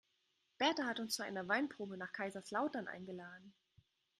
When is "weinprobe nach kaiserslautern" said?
1.47-2.87